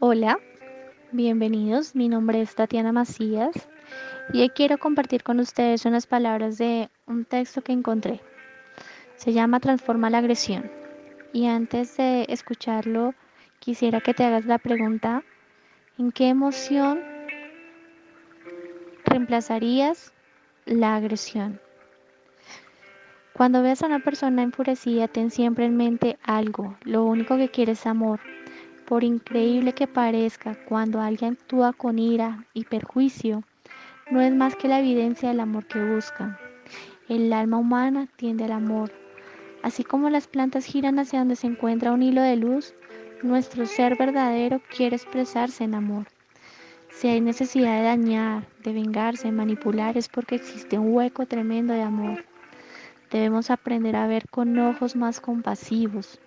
[0.00, 0.38] Hola,
[1.10, 1.96] bienvenidos.
[1.96, 3.68] Mi nombre es Tatiana Macías
[4.32, 8.20] y hoy quiero compartir con ustedes unas palabras de un texto que encontré.
[9.16, 10.70] Se llama Transforma la agresión.
[11.32, 13.16] Y antes de escucharlo,
[13.58, 15.24] quisiera que te hagas la pregunta,
[15.98, 17.00] ¿en qué emoción
[19.04, 20.12] reemplazarías
[20.64, 21.60] la agresión?
[23.32, 26.76] Cuando veas a una persona enfurecida, ten siempre en mente algo.
[26.84, 28.20] Lo único que quieres es amor.
[28.88, 33.44] Por increíble que parezca, cuando alguien actúa con ira y perjuicio,
[34.10, 36.38] no es más que la evidencia del amor que buscan.
[37.06, 38.90] El alma humana tiende al amor.
[39.62, 42.72] Así como las plantas giran hacia donde se encuentra un hilo de luz,
[43.22, 46.06] nuestro ser verdadero quiere expresarse en amor.
[46.88, 51.82] Si hay necesidad de dañar, de vengarse, manipular, es porque existe un hueco tremendo de
[51.82, 52.24] amor.
[53.10, 56.18] Debemos aprender a ver con ojos más compasivos,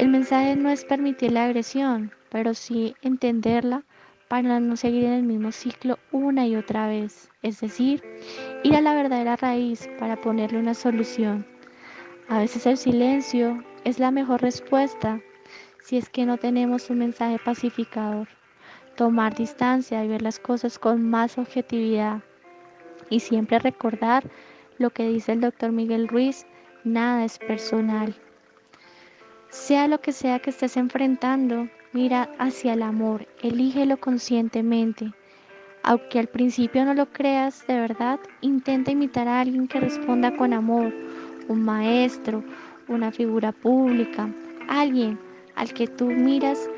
[0.00, 3.82] el mensaje no es permitir la agresión, pero sí entenderla
[4.28, 7.28] para no seguir en el mismo ciclo una y otra vez.
[7.42, 8.02] Es decir,
[8.62, 11.46] ir a la verdadera raíz para ponerle una solución.
[12.30, 15.20] A veces el silencio es la mejor respuesta
[15.84, 18.26] si es que no tenemos un mensaje pacificador.
[18.96, 22.22] Tomar distancia y ver las cosas con más objetividad.
[23.10, 24.24] Y siempre recordar
[24.78, 26.46] lo que dice el doctor Miguel Ruiz,
[26.84, 28.14] nada es personal.
[29.50, 35.12] Sea lo que sea que estés enfrentando, mira hacia el amor, elígelo conscientemente.
[35.82, 40.52] Aunque al principio no lo creas de verdad, intenta imitar a alguien que responda con
[40.52, 40.94] amor,
[41.48, 42.44] un maestro,
[42.86, 44.32] una figura pública,
[44.68, 45.18] alguien
[45.56, 46.70] al que tú miras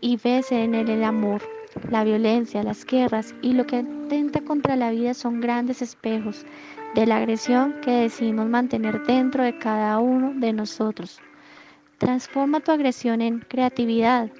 [0.00, 1.42] y ves en él el amor.
[1.90, 6.46] La violencia, las guerras y lo que atenta contra la vida son grandes espejos
[6.94, 11.20] de la agresión que decidimos mantener dentro de cada uno de nosotros.
[11.98, 14.30] Transforma tu agresión en creatividad.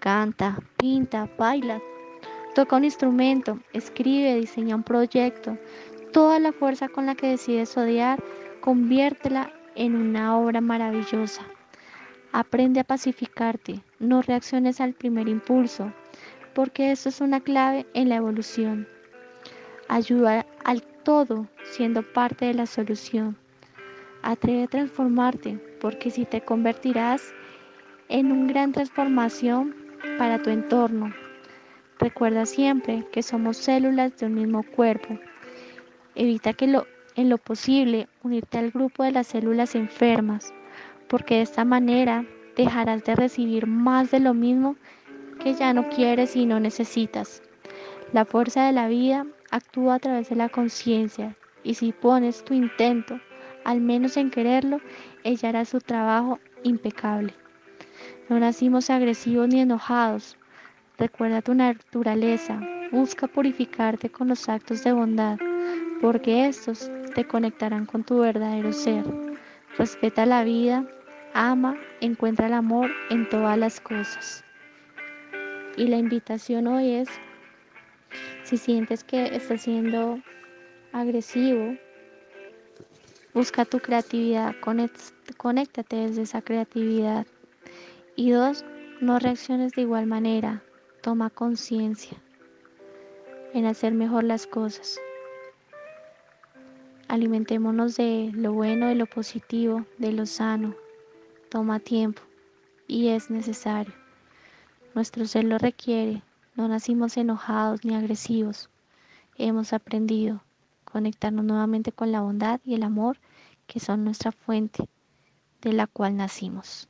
[0.00, 1.80] Canta, pinta, baila,
[2.56, 5.56] toca un instrumento, escribe, diseña un proyecto.
[6.12, 8.22] Toda la fuerza con la que decides odiar,
[8.60, 11.42] conviértela en una obra maravillosa.
[12.32, 15.92] Aprende a pacificarte, no reacciones al primer impulso,
[16.54, 18.88] porque eso es una clave en la evolución.
[19.88, 23.36] Ayuda al todo siendo parte de la solución.
[24.22, 27.32] Atreve a transformarte, porque si te convertirás
[28.08, 29.72] en una gran transformación
[30.18, 31.14] para tu entorno.
[32.00, 35.16] Recuerda siempre que somos células de un mismo cuerpo.
[36.16, 40.52] Evita que lo, en lo posible unirte al grupo de las células enfermas,
[41.06, 42.24] porque de esta manera
[42.56, 44.74] dejarás de recibir más de lo mismo
[45.38, 47.44] que ya no quieres y no necesitas.
[48.12, 52.54] La fuerza de la vida actúa a través de la conciencia y si pones tu
[52.54, 53.20] intento
[53.66, 54.80] al menos en quererlo,
[55.24, 57.34] ella hará su trabajo impecable.
[58.28, 60.36] No nacimos agresivos ni enojados.
[60.98, 62.60] Recuerda tu naturaleza.
[62.92, 65.38] Busca purificarte con los actos de bondad,
[66.00, 69.04] porque estos te conectarán con tu verdadero ser.
[69.76, 70.86] Respeta la vida,
[71.34, 74.44] ama, encuentra el amor en todas las cosas.
[75.76, 77.08] Y la invitación hoy es,
[78.44, 80.20] si sientes que estás siendo
[80.92, 81.76] agresivo,
[83.36, 84.54] Busca tu creatividad,
[85.36, 87.26] conéctate desde esa creatividad.
[88.16, 88.64] Y dos,
[89.02, 90.62] no reacciones de igual manera,
[91.02, 92.16] toma conciencia
[93.52, 94.98] en hacer mejor las cosas.
[97.08, 100.74] Alimentémonos de lo bueno, de lo positivo, de lo sano.
[101.50, 102.22] Toma tiempo
[102.86, 103.92] y es necesario.
[104.94, 106.22] Nuestro ser lo requiere.
[106.54, 108.70] No nacimos enojados ni agresivos.
[109.36, 110.40] Hemos aprendido
[110.86, 113.18] conectarnos nuevamente con la bondad y el amor
[113.66, 114.88] que son nuestra fuente
[115.60, 116.88] de la cual nacimos.